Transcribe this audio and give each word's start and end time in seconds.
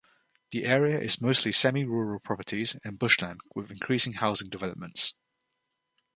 The 0.49 0.65
area 0.65 0.99
is 0.99 1.21
mostly 1.21 1.51
semi-rural 1.51 2.19
properties 2.21 2.75
and 2.83 2.97
bushland 2.97 3.39
with 3.53 3.69
increasing 3.69 4.13
housing 4.13 4.49
developments. 4.49 5.13